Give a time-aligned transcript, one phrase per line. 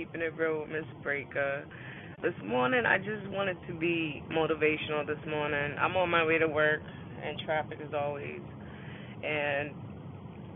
[0.00, 1.66] keeping it real with Miss Breaker.
[2.22, 5.76] This morning, I just wanted to be motivational this morning.
[5.78, 6.80] I'm on my way to work,
[7.22, 8.40] and traffic as always.
[9.22, 9.72] And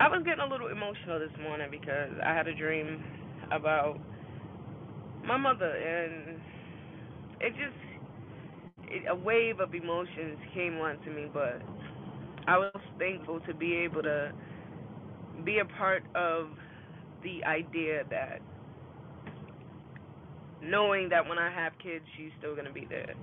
[0.00, 3.04] I was getting a little emotional this morning because I had a dream
[3.52, 3.98] about
[5.27, 6.40] my mother, and
[7.40, 11.26] it just it, a wave of emotions came onto me.
[11.30, 11.61] But
[12.48, 14.32] I was thankful to be able to
[15.45, 16.46] be a part of
[17.22, 18.40] the idea that
[20.64, 23.14] knowing that when I have kids, she's still going to be there.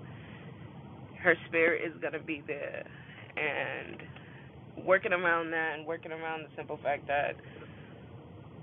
[1.21, 2.85] Her spirit is going to be there.
[3.37, 7.35] And working around that and working around the simple fact that,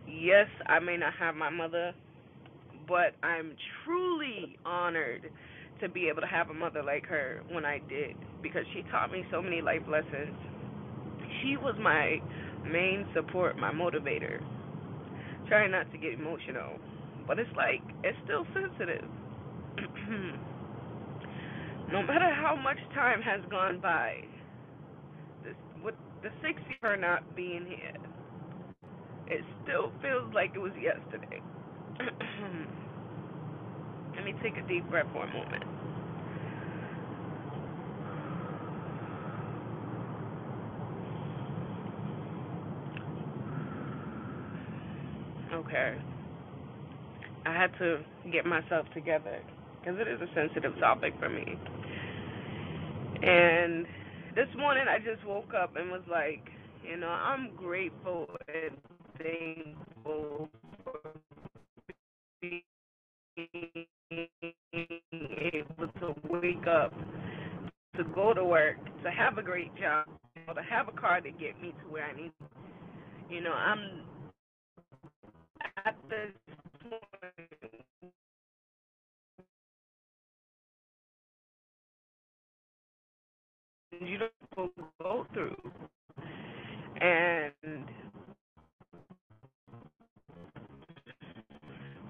[0.07, 1.95] yes, I may not have my mother,
[2.87, 5.31] but I'm truly honored
[5.81, 9.13] to be able to have a mother like her when I did because she taught
[9.13, 10.35] me so many life lessons.
[11.43, 12.19] She was my
[12.69, 14.41] main support, my motivator.
[15.47, 16.79] Trying not to get emotional
[17.29, 19.05] but it's like it's still sensitive.
[21.93, 24.15] no matter how much time has gone by,
[25.45, 27.93] this with the six years her not being here,
[29.29, 31.41] it still feels like it was yesterday.
[34.17, 35.65] Let me take a deep breath for a moment.
[45.55, 45.95] Okay.
[47.47, 48.01] I had to
[48.33, 49.41] get myself together
[49.81, 51.59] because it is a sensitive topic for me.
[53.23, 53.87] And
[54.35, 56.49] this morning I just woke up and was like,
[56.89, 58.77] you know, I'm grateful and
[59.19, 60.49] thankful
[60.85, 61.01] for
[62.41, 62.63] being
[65.53, 66.93] able to wake up,
[67.97, 70.07] to go to work, to have a great job,
[70.55, 72.33] to have a car to get me to where I need.
[73.31, 74.03] You know, I'm
[75.85, 76.48] at this
[84.01, 84.73] you don't
[85.03, 85.57] go through.
[87.01, 87.85] And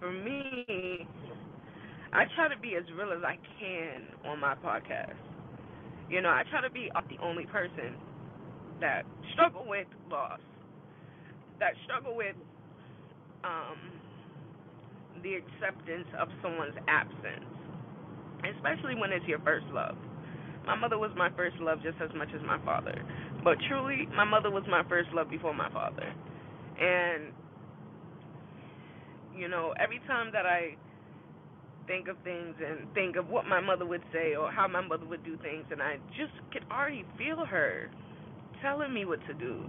[0.01, 1.07] for me,
[2.13, 5.17] I try to be as real as I can on my podcast.
[6.11, 7.95] You know, I try to be the only person
[8.81, 9.03] that
[9.35, 10.41] struggle with loss,
[11.61, 12.37] that struggle with
[13.45, 13.98] um,
[15.23, 17.47] the acceptance of someone's absence,
[18.57, 19.97] especially when it's your first love.
[20.67, 22.95] My mother was my first love just as much as my father.
[23.43, 26.13] But truly, my mother was my first love before my father.
[26.81, 27.33] And,
[29.35, 30.77] you know, every time that I
[31.87, 35.07] think of things and think of what my mother would say or how my mother
[35.07, 37.91] would do things, and I just could already feel her
[38.63, 39.65] telling me what to do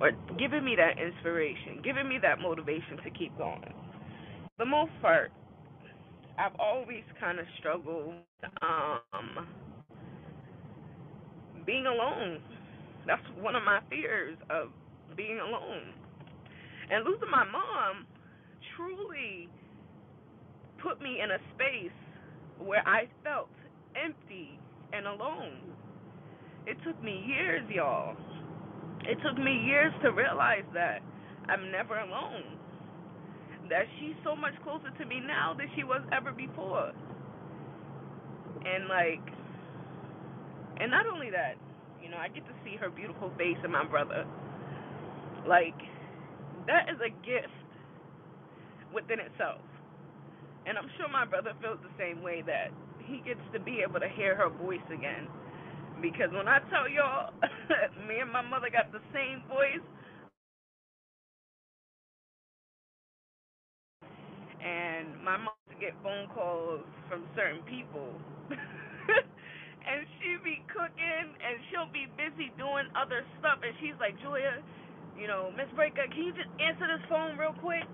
[0.00, 3.72] or giving me that inspiration, giving me that motivation to keep going.
[4.62, 5.32] The most part,
[6.38, 8.14] I've always kind of struggled
[8.62, 9.48] um,
[11.66, 12.40] being alone.
[13.06, 14.68] That's one of my fears of
[15.16, 15.94] being alone.
[16.90, 18.06] And losing my mom
[18.76, 19.48] truly
[20.82, 21.96] put me in a space
[22.58, 23.50] where I felt
[23.96, 24.58] empty
[24.92, 25.58] and alone.
[26.66, 28.16] It took me years, y'all.
[29.02, 31.00] It took me years to realize that
[31.48, 32.58] I'm never alone.
[33.70, 36.92] That she's so much closer to me now than she was ever before.
[38.64, 39.22] And like
[40.80, 41.58] and not only that,
[42.02, 44.24] you know, I get to see her beautiful face and my brother.
[45.46, 45.76] Like,
[46.66, 47.52] that is a gift
[48.94, 49.62] within itself.
[50.66, 52.70] And I'm sure my brother feels the same way that
[53.02, 55.26] he gets to be able to hear her voice again.
[56.00, 57.34] Because when I tell y'all,
[58.08, 59.82] me and my mother got the same voice.
[64.62, 68.16] And my mom would get phone calls from certain people.
[69.88, 74.62] and she be cooking and she'll be busy doing other stuff and she's like Julia,
[75.18, 77.86] you know, Miss Breaker, can you just answer this phone real quick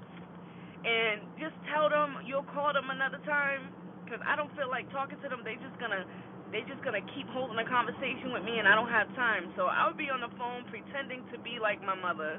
[0.86, 3.75] and just tell them you'll call them another time
[4.06, 5.43] because I don't feel like talking to them.
[5.43, 6.06] They just gonna
[6.54, 9.50] they just gonna keep holding a conversation with me and I don't have time.
[9.58, 12.38] So I would be on the phone pretending to be like my mother,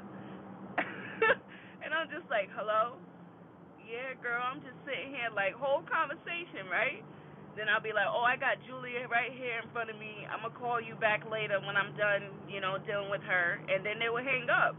[1.84, 2.98] and I'm just like, hello,
[3.90, 7.02] yeah, girl, I'm just sitting here like whole conversation, right?
[7.58, 10.24] Then I'll be like, oh, I got Julia right here in front of me.
[10.30, 13.58] I'm gonna call you back later when I'm done, you know, dealing with her.
[13.66, 14.78] And then they would hang up.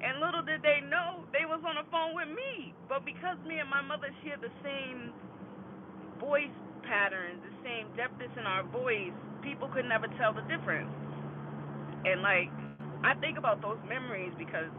[0.00, 2.72] And little did they know they was on the phone with me.
[2.88, 5.12] But because me and my mother share the same
[6.20, 6.52] voice
[6.84, 9.14] patterns, the same depthness in our voice,
[9.44, 10.90] people could never tell the difference.
[12.04, 12.50] And like,
[13.04, 14.70] I think about those memories because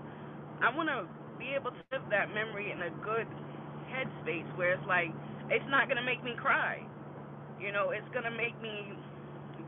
[0.62, 1.06] I want to
[1.40, 3.28] be able to live that memory in a good,
[3.92, 5.12] headspace where it's like
[5.52, 6.80] it's not gonna make me cry.
[7.60, 8.96] You know, it's gonna make me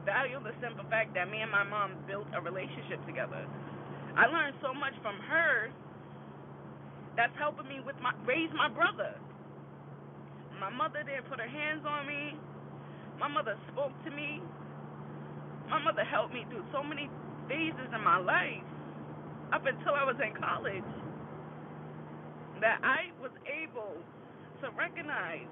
[0.08, 3.44] value the simple fact that me and my mom built a relationship together.
[4.16, 5.70] I learned so much from her
[7.18, 9.16] that's helping me with my raise my brother.
[10.60, 12.40] My mother didn't put her hands on me.
[13.20, 14.42] My mother spoke to me.
[15.70, 17.10] My mother helped me through so many
[17.50, 18.64] phases in my life
[19.54, 20.88] up until I was in college
[22.64, 24.00] that I was able
[24.64, 25.52] to recognize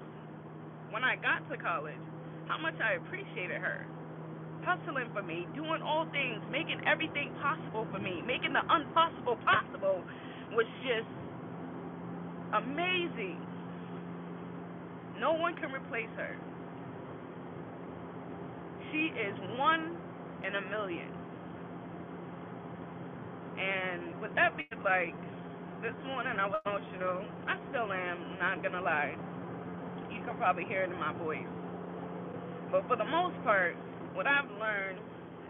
[0.90, 2.00] when I got to college
[2.48, 3.86] how much I appreciated her.
[4.64, 10.02] Hustling for me, doing all things, making everything possible for me, making the impossible possible
[10.52, 11.08] was just
[12.54, 13.40] amazing.
[15.20, 16.36] No one can replace her.
[18.92, 19.96] She is one
[20.46, 21.08] in a million.
[23.58, 25.14] And with that being like,
[25.82, 27.26] this morning I was emotional.
[27.50, 29.16] I still am, not gonna lie.
[30.10, 31.48] You can probably hear it in my voice.
[32.70, 33.76] But for the most part,
[34.14, 35.00] what I've learned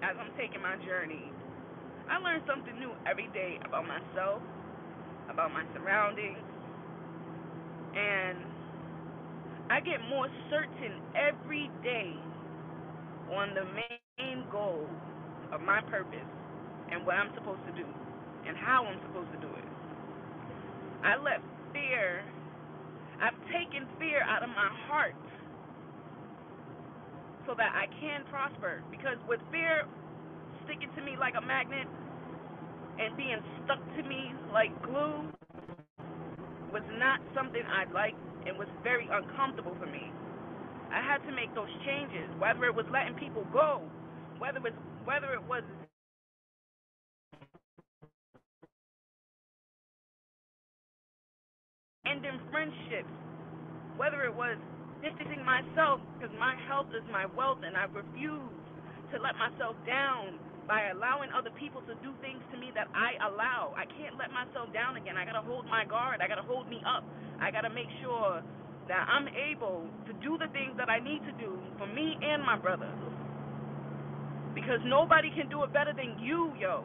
[0.03, 1.31] as I'm taking my journey,
[2.11, 4.43] I learn something new every day about myself,
[5.31, 6.39] about my surroundings,
[7.79, 8.39] and
[9.71, 12.15] I get more certain every day
[13.35, 14.89] on the main goal
[15.53, 16.29] of my purpose
[16.93, 17.87] and what I'm supposed to do
[18.49, 19.67] and how I'm supposed to do it.
[21.05, 21.41] I let
[21.73, 22.25] fear,
[23.21, 25.17] I've taken fear out of my heart
[27.47, 28.83] so that I can prosper.
[28.91, 29.85] Because with fear
[30.65, 31.89] sticking to me like a magnet
[33.01, 35.29] and being stuck to me like glue
[36.73, 40.13] was not something I liked and was very uncomfortable for me.
[40.93, 43.83] I had to make those changes, whether it was letting people go,
[44.39, 45.65] whether it was whether it was
[52.13, 53.09] ending friendships,
[53.97, 54.61] whether it was
[55.01, 58.53] distancing myself because my health is my wealth and I refuse
[59.13, 60.37] to let myself down
[60.69, 63.75] by allowing other people to do things to me that I allow.
[63.75, 65.17] I can't let myself down again.
[65.17, 66.21] I got to hold my guard.
[66.23, 67.03] I got to hold me up.
[67.41, 68.45] I got to make sure
[68.89, 72.45] that I'm able to do the things that I need to do for me and
[72.45, 72.89] my brother.
[74.55, 76.85] Because nobody can do it better than you, yo.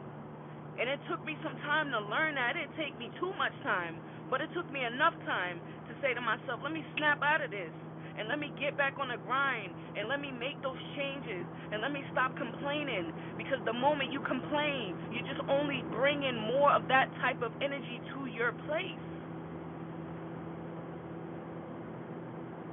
[0.80, 2.54] And it took me some time to learn that.
[2.54, 3.98] It didn't take me too much time,
[4.30, 7.50] but it took me enough time to say to myself, let me snap out of
[7.50, 7.72] this
[8.18, 11.80] and let me get back on the grind and let me make those changes and
[11.82, 16.88] let me stop complaining because the moment you complain, you're just only bringing more of
[16.88, 19.02] that type of energy to your place.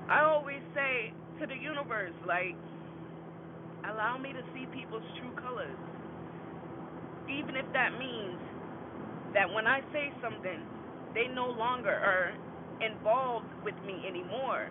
[0.10, 2.58] I always say to the universe, like,
[3.86, 5.80] allow me to see people's true colors.
[7.30, 8.40] Even if that means
[9.34, 10.66] that when I say something,
[11.16, 12.36] they no longer are
[12.86, 14.70] involved with me anymore.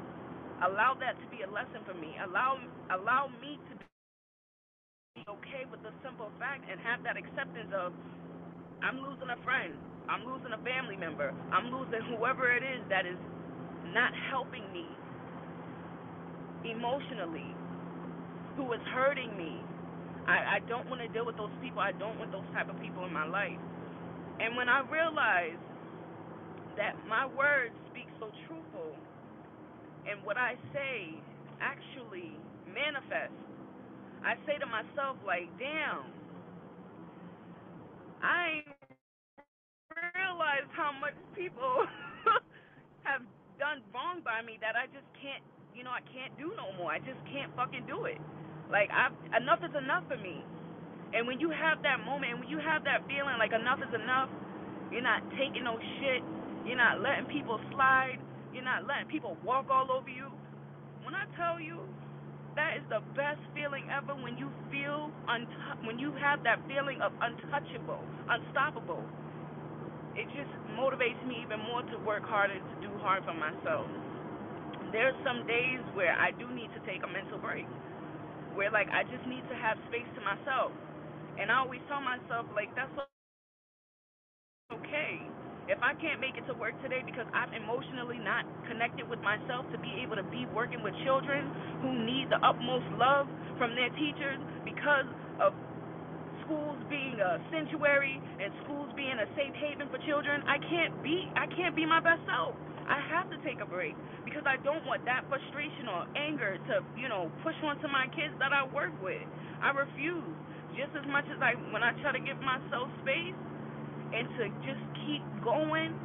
[0.62, 2.14] Allow that to be a lesson for me.
[2.23, 2.61] Allow
[2.93, 3.75] allow me to
[5.00, 7.93] be okay with the simple fact and have that acceptance of
[8.82, 9.75] I'm losing a friend.
[10.08, 11.32] I'm losing a family member.
[11.52, 13.19] I'm losing whoever it is that is
[13.94, 14.87] not helping me
[16.64, 17.55] emotionally,
[18.56, 19.61] who is hurting me.
[20.29, 21.81] I, I don't want to deal with those people.
[21.81, 23.58] I don't want those type of people in my life.
[24.41, 25.58] And when I realize
[26.76, 28.97] that my words speak so truthful
[30.09, 31.17] and what I say
[31.60, 32.32] actually
[32.69, 33.37] manifests.
[34.25, 36.10] I say to myself, like, damn,
[38.22, 38.63] I
[40.15, 41.87] realize how much people
[43.08, 43.22] have
[43.60, 45.43] done wrong by me that I just can't,
[45.75, 46.93] you know, I can't do no more.
[46.93, 48.19] I just can't fucking do it.
[48.72, 50.44] Like, I've, enough is enough for me.
[51.15, 53.93] And when you have that moment, and when you have that feeling like enough is
[53.94, 54.31] enough,
[54.93, 56.22] you're not taking no shit.
[56.67, 58.19] You're not letting people slide.
[58.55, 60.33] You're not letting people walk all over you.
[61.05, 61.87] When I tell you,
[62.56, 67.01] that is the best feeling ever when you feel unt- when you have that feeling
[67.03, 69.05] of untouchable, unstoppable.
[70.17, 73.87] It just motivates me even more to work harder to do hard for myself.
[74.93, 77.67] There's some days where I do need to take a mental break,
[78.55, 80.73] where like I just need to have space to myself,
[81.41, 82.93] and I always tell myself like that's
[85.69, 89.67] if I can't make it to work today because I'm emotionally not connected with myself
[89.73, 93.29] to be able to be working with children who need the utmost love
[93.59, 95.06] from their teachers because
[95.41, 95.55] of
[96.44, 101.33] schools being a sanctuary and schools being a safe haven for children, I can't be
[101.37, 102.56] I can't be my best self.
[102.89, 106.85] I have to take a break because I don't want that frustration or anger to,
[106.97, 109.27] you know, push onto my kids that I work with.
[109.61, 110.37] I refuse.
[110.77, 113.37] Just as much as I when I try to give myself space,
[114.15, 115.99] and to just keep going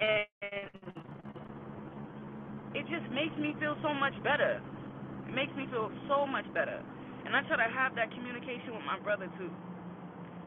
[0.00, 0.26] and
[2.74, 4.60] it just makes me feel so much better.
[5.28, 6.82] It makes me feel so much better.
[7.26, 9.52] And I try to have that communication with my brother too.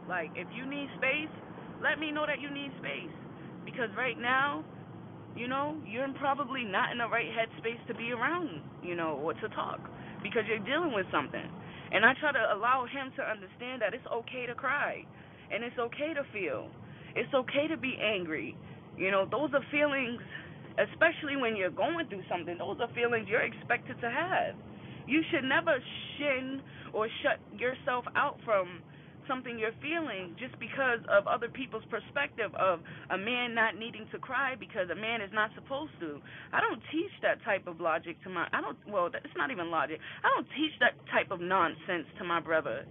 [0.07, 1.31] Like, if you need space,
[1.81, 3.13] let me know that you need space.
[3.65, 4.63] Because right now,
[5.35, 9.33] you know, you're probably not in the right headspace to be around, you know, or
[9.35, 9.79] to talk
[10.23, 11.45] because you're dealing with something.
[11.91, 15.05] And I try to allow him to understand that it's okay to cry
[15.51, 16.69] and it's okay to feel.
[17.15, 18.55] It's okay to be angry.
[18.97, 20.21] You know, those are feelings,
[20.77, 24.55] especially when you're going through something, those are feelings you're expected to have.
[25.07, 25.77] You should never
[26.17, 26.61] shin
[26.93, 28.81] or shut yourself out from
[29.27, 34.17] something you're feeling just because of other people's perspective of a man not needing to
[34.17, 36.17] cry because a man is not supposed to.
[36.51, 39.69] I don't teach that type of logic to my I don't well, it's not even
[39.69, 39.99] logic.
[40.25, 42.85] I don't teach that type of nonsense to my brother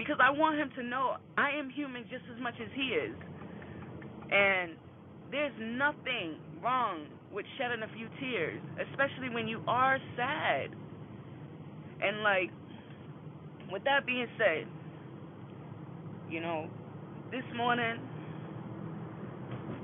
[0.00, 3.12] because I want him to know I am human just as much as he is.
[4.32, 4.72] And
[5.30, 10.72] there's nothing wrong with shedding a few tears, especially when you are sad.
[12.00, 12.48] And like
[13.70, 14.64] with that being said,
[16.30, 16.64] you know,
[17.30, 18.00] this morning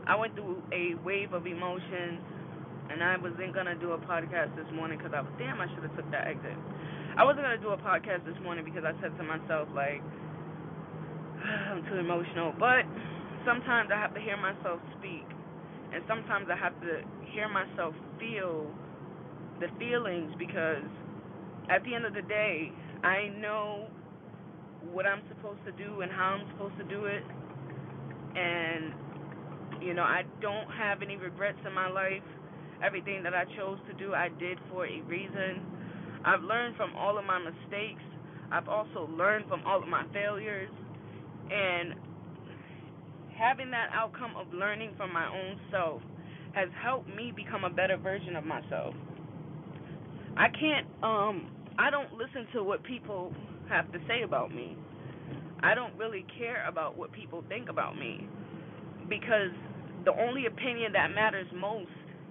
[0.06, 2.24] I went through a wave of emotions,
[2.88, 5.82] and I wasn't gonna do a podcast this morning because I was damn I should
[5.84, 6.56] have took that exit.
[7.16, 10.04] I wasn't gonna do a podcast this morning because I said to myself like
[11.72, 12.84] I'm too emotional, but
[13.46, 15.24] sometimes I have to hear myself speak,
[15.94, 17.00] and sometimes I have to
[17.32, 18.68] hear myself feel
[19.60, 20.84] the feelings because
[21.70, 22.70] at the end of the day,
[23.02, 23.88] I know
[24.92, 27.22] what I'm supposed to do and how I'm supposed to do it.
[28.36, 28.92] And,
[29.82, 32.22] you know, I don't have any regrets in my life.
[32.84, 35.75] Everything that I chose to do, I did for a reason.
[36.26, 38.02] I've learned from all of my mistakes.
[38.52, 40.70] I've also learned from all of my failures.
[41.50, 41.94] And
[43.38, 46.02] having that outcome of learning from my own self
[46.54, 48.94] has helped me become a better version of myself.
[50.36, 53.32] I can't um I don't listen to what people
[53.68, 54.76] have to say about me.
[55.62, 58.28] I don't really care about what people think about me
[59.08, 59.52] because
[60.04, 61.90] the only opinion that matters most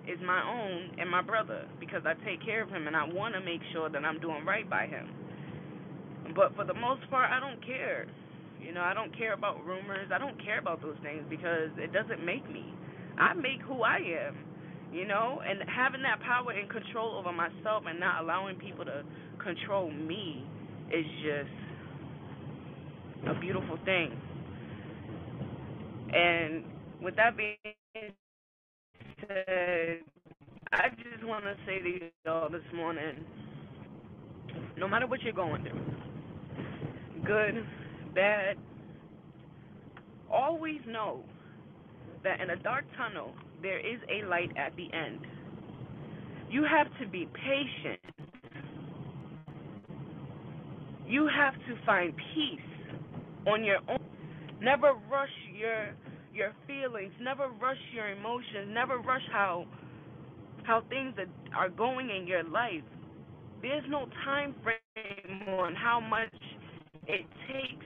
[0.10, 3.36] is my own and my brother because I take care of him and I want
[3.36, 5.10] to make sure that I'm doing right by him.
[6.36, 8.08] But for the most part, I don't care.
[8.62, 10.10] You know, I don't care about rumors.
[10.14, 12.66] I don't care about those things because it doesn't make me.
[13.20, 13.98] I make who I
[14.28, 14.38] am.
[14.94, 19.04] You know, and having that power and control over myself and not allowing people to
[19.44, 20.46] control me
[20.94, 21.52] is just
[23.30, 24.20] a beautiful thing.
[26.14, 26.66] And
[27.02, 27.58] with that being
[29.29, 33.24] I just want to say to y'all this morning
[34.77, 35.82] no matter what you're going through,
[37.25, 37.65] good,
[38.13, 38.58] bad,
[40.32, 41.24] always know
[42.24, 45.20] that in a dark tunnel, there is a light at the end.
[46.50, 48.00] You have to be patient
[51.08, 52.60] you have to find peace
[53.48, 54.00] on your own.
[54.62, 55.94] Never rush your
[56.36, 57.13] your feelings.
[57.22, 58.70] Never rush your emotions.
[58.70, 59.65] Never rush how
[60.65, 61.15] how things
[61.56, 62.84] are, going in your life.
[63.62, 66.34] There's no time frame on how much
[67.08, 67.86] it takes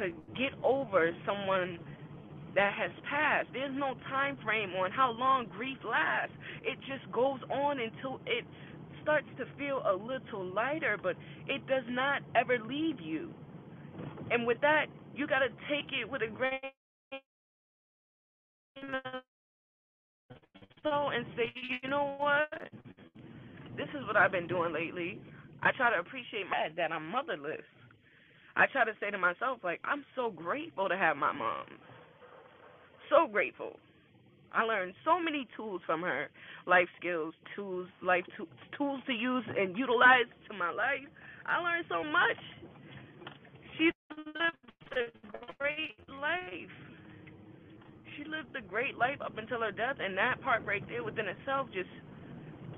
[0.00, 1.78] to get over someone
[2.54, 3.48] that has passed.
[3.52, 6.34] There's no time frame on how long grief lasts.
[6.62, 8.44] It just goes on until it
[9.02, 11.16] starts to feel a little lighter, but
[11.48, 13.30] it does not ever leave you.
[14.30, 16.60] And with that, you got to take it with a grain
[20.82, 22.48] salt and say, you know what?
[23.76, 25.20] This is what I've been doing lately.
[25.62, 27.62] I try to appreciate my that I'm motherless.
[28.56, 31.66] I try to say to myself, like, I'm so grateful to have my mom.
[33.10, 33.78] So grateful.
[34.52, 36.28] I learned so many tools from her,
[36.66, 38.46] life skills, tools, life to,
[38.76, 41.06] tools to use and utilize to my life.
[41.46, 42.38] I learned so much.
[43.78, 44.56] She lived
[44.92, 46.89] a great life.
[48.20, 51.24] She lived a great life up until her death, and that part right there within
[51.26, 51.88] itself just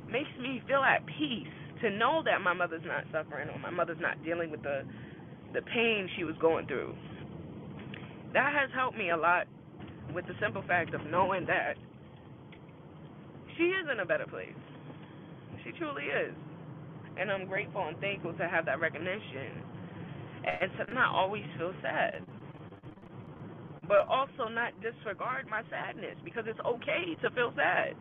[0.06, 1.50] makes me feel at peace
[1.82, 4.87] to know that my mother's not suffering or my mother's not dealing with the
[5.52, 6.94] the pain she was going through.
[8.32, 9.49] That has helped me a lot
[10.14, 11.75] with the simple fact of knowing that
[13.58, 14.54] she is in a better place.
[15.64, 16.34] She truly is.
[17.18, 19.61] And I'm grateful and thankful to have that recognition
[20.46, 22.22] and to not always feel sad.
[23.89, 27.95] But also not disregard my sadness because it's okay to feel sad.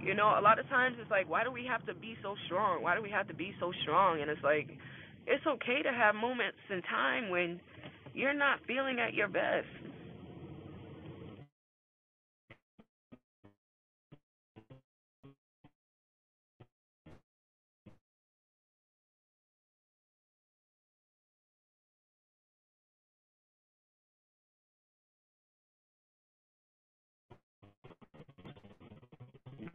[0.00, 2.34] You know, a lot of times it's like, why do we have to be so
[2.46, 2.82] strong?
[2.82, 4.22] Why do we have to be so strong?
[4.22, 4.68] And it's like,
[5.26, 7.60] it's okay to have moments in time when
[8.14, 9.68] you're not feeling at your best.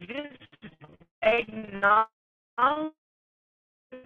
[0.06, 0.74] Just
[1.22, 2.08] acknowledge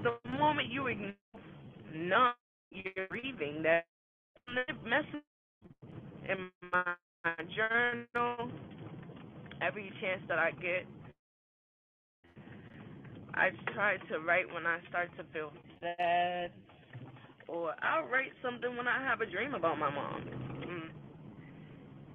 [0.02, 2.34] the moment you acknowledge
[3.08, 3.86] grieving that
[4.84, 5.24] message
[6.28, 6.94] in my
[7.56, 8.50] journal
[9.62, 10.86] every chance that I get.
[13.34, 16.50] I try to write when I start to feel sad,
[17.48, 20.49] or I'll write something when I have a dream about my mom.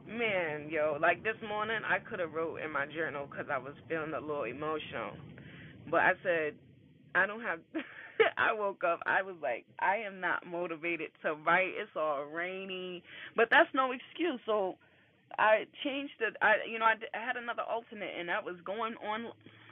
[0.07, 3.75] Man, yo, like this morning, I could have wrote in my journal because I was
[3.89, 5.13] feeling a little emotional,
[5.91, 6.55] but I said
[7.15, 7.59] I don't have.
[8.37, 9.01] I woke up.
[9.07, 11.73] I was like, I am not motivated to write.
[11.77, 13.03] It's all rainy,
[13.37, 14.41] but that's no excuse.
[14.45, 14.75] So
[15.39, 16.35] I changed it.
[16.41, 19.27] I, you know, I, I had another alternate, and that was going on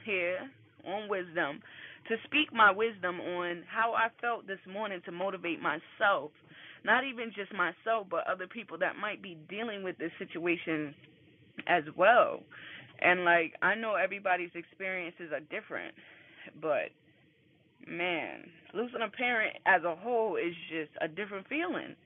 [0.06, 0.38] here
[0.86, 1.60] on wisdom
[2.08, 6.32] to speak my wisdom on how I felt this morning to motivate myself,
[6.84, 10.94] not even just myself, but other people that might be dealing with this situation
[11.66, 12.40] as well.
[13.00, 15.94] And like, I know everybody's experiences are different,
[16.60, 16.92] but
[17.86, 21.96] man, losing a parent as a whole is just a different feeling.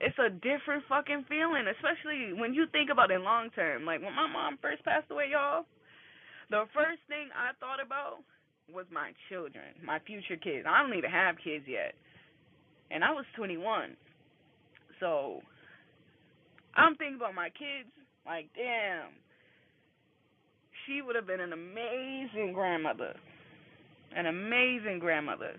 [0.00, 3.84] It's a different fucking feeling, especially when you think about it long term.
[3.84, 5.64] Like when my mom first passed away, y'all,
[6.50, 8.18] the first thing I thought about
[8.72, 10.66] was my children, my future kids.
[10.68, 11.94] I don't even have kids yet.
[12.94, 13.96] And I was 21.
[15.00, 15.40] So
[16.76, 17.90] I'm thinking about my kids.
[18.24, 19.10] Like, damn.
[20.86, 23.14] She would have been an amazing grandmother
[24.16, 25.54] an amazing grandmother.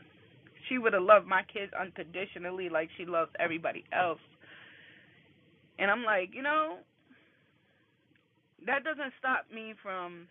[0.70, 4.20] She would have loved my kids unconditionally like she loves everybody else.
[5.78, 6.78] And I'm like, you know,
[8.66, 10.28] that doesn't stop me from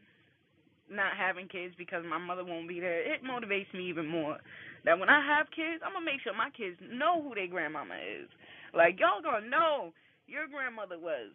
[0.90, 3.00] not having kids because my mother won't be there.
[3.00, 4.38] It motivates me even more.
[4.84, 7.96] That when I have kids, I'm gonna make sure my kids know who their grandmama
[7.96, 8.28] is.
[8.74, 9.92] Like y'all gonna know
[10.26, 11.32] your grandmother was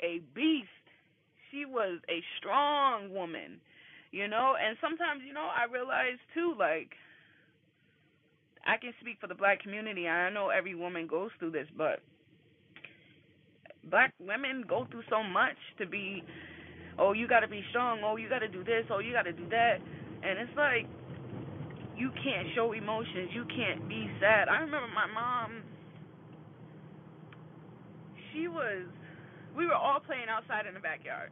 [0.00, 0.68] a beast.
[1.50, 3.60] She was a strong woman
[4.16, 4.54] you know?
[4.56, 6.90] And sometimes you know i realize too like
[8.66, 10.08] i can speak for the black community.
[10.08, 12.00] I know every woman goes through this but
[13.90, 16.22] black women go through so much to be
[16.98, 18.00] oh you got to be strong.
[18.04, 18.84] Oh you got to do this.
[18.90, 19.78] Oh you got to do that.
[20.22, 20.86] And it's like
[21.96, 25.62] you can't show emotions you can't be sad i remember my mom
[28.32, 28.86] she was
[29.56, 31.30] we were all playing outside in the backyard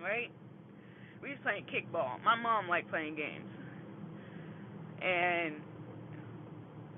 [0.00, 0.30] right
[1.24, 2.22] we was playing kickball.
[2.22, 3.48] My mom liked playing games.
[5.00, 5.54] And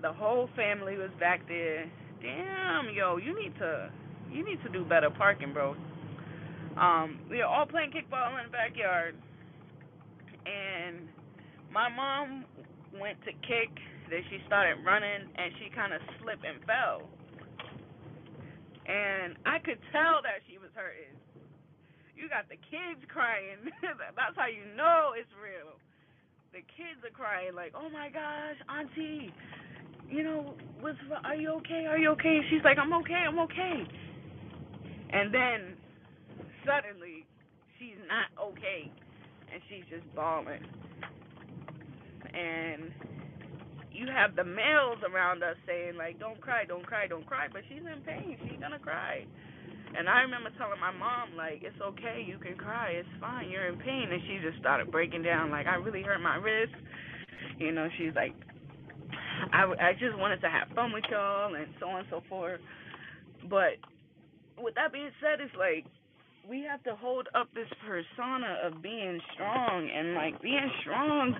[0.03, 1.89] the whole family was back there.
[2.21, 3.89] Damn, yo, you need to
[4.33, 5.77] you need to do better parking, bro.
[6.77, 9.15] Um, we were all playing kickball in the backyard
[10.45, 11.09] and
[11.77, 12.49] my mom
[12.97, 13.69] went to kick,
[14.09, 17.05] then she started running and she kinda slipped and fell.
[18.89, 21.13] And I could tell that she was hurting
[22.17, 23.69] you got the kids crying.
[24.17, 25.77] That's how you know it's real.
[26.57, 29.29] The kids are crying like, "Oh my gosh, auntie,
[30.09, 30.57] you know,
[31.23, 31.85] are you okay?
[31.85, 33.29] Are you okay?" She's like, "I'm okay.
[33.29, 33.85] I'm okay."
[35.13, 35.77] And then
[36.65, 37.29] suddenly
[37.79, 38.89] she's not okay
[39.53, 40.65] and she's just bawling.
[42.37, 42.93] And
[43.91, 47.63] you have the males around us saying like, "Don't cry, don't cry, don't cry," but
[47.69, 48.37] she's in pain.
[48.45, 49.25] She's gonna cry.
[49.97, 53.69] And I remember telling my mom, like, it's okay, you can cry, it's fine, you're
[53.69, 54.09] in pain.
[54.13, 56.75] And she just started breaking down, like, I really hurt my wrist.
[57.59, 58.35] You know, she's like,
[59.53, 62.61] I, I just wanted to have fun with y'all and so on and so forth.
[63.49, 63.81] But
[64.59, 65.87] with that being said, it's like,
[66.49, 71.35] we have to hold up this persona of being strong and like being strong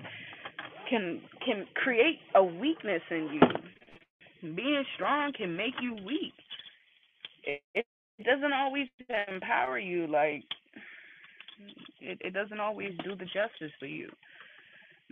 [0.89, 4.53] can can create a weakness in you.
[4.55, 6.33] Being strong can make you weak.
[7.45, 8.87] It, it doesn't always
[9.29, 10.43] empower you like
[12.01, 14.09] it, it doesn't always do the justice for you.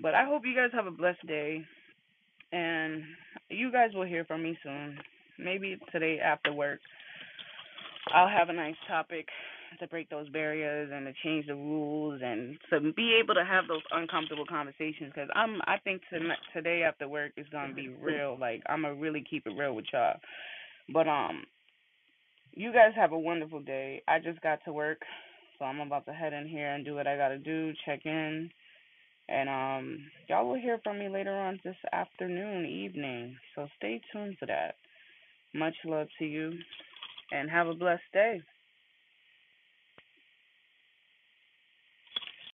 [0.01, 1.63] But I hope you guys have a blessed day
[2.51, 3.03] and
[3.49, 4.97] you guys will hear from me soon.
[5.39, 6.79] Maybe today after work.
[8.13, 9.27] I'll have a nice topic
[9.79, 13.67] to break those barriers and to change the rules and to be able to have
[13.67, 18.37] those uncomfortable conversations because I'm I think tonight, today after work is gonna be real.
[18.39, 20.19] Like I'm gonna really keep it real with y'all.
[20.93, 21.43] But um,
[22.53, 24.01] you guys have a wonderful day.
[24.07, 24.99] I just got to work,
[25.57, 28.49] so I'm about to head in here and do what I gotta do, check in.
[29.27, 33.35] And um y'all will hear from me later on this afternoon, evening.
[33.55, 34.75] So stay tuned for that.
[35.53, 36.53] Much love to you
[37.31, 38.41] and have a blessed day.